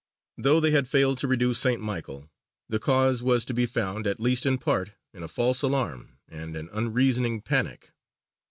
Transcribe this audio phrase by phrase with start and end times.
[0.35, 1.79] Though they had failed to reduce St.
[1.79, 2.31] Michael,
[2.67, 6.55] the cause was to be found, at least in part, in a false alarm and
[6.57, 7.91] an unreasoning panic.